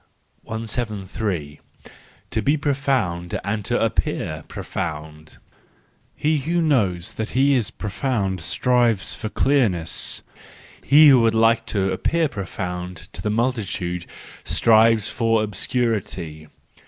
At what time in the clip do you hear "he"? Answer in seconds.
6.17-6.39, 7.37-7.53, 10.83-11.09